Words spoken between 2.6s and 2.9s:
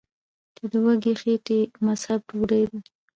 ده ـ